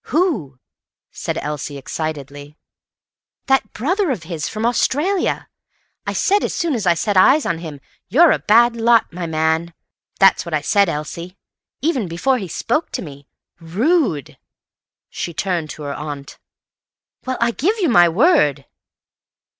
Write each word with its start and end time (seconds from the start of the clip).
"Who?" 0.05 0.57
said 1.11 1.37
Elsie 1.43 1.77
excitedly. 1.77 2.57
"That 3.45 3.71
brother 3.71 4.09
of 4.09 4.23
his. 4.23 4.49
From 4.49 4.65
Australia. 4.65 5.47
I 6.07 6.13
said 6.13 6.43
as 6.43 6.55
soon 6.55 6.73
as 6.73 6.87
I 6.87 6.95
set 6.95 7.17
eyes 7.17 7.45
on 7.45 7.59
him, 7.59 7.79
'You're 8.09 8.31
a 8.31 8.39
bad 8.39 8.75
lot, 8.75 9.13
my 9.13 9.27
man!' 9.27 9.75
That's 10.19 10.43
what 10.43 10.55
I 10.55 10.61
said, 10.61 10.89
Elsie. 10.89 11.37
Even 11.83 12.07
before 12.07 12.39
he 12.39 12.47
spoke 12.47 12.89
to 12.93 13.03
me. 13.03 13.27
Rude!" 13.59 14.39
She 15.11 15.35
turned 15.35 15.69
to 15.69 15.83
her 15.83 15.93
aunt. 15.93 16.39
"Well, 17.27 17.37
I 17.39 17.51
give 17.51 17.77
you 17.79 17.87
my 17.87 18.09
word." 18.09 18.65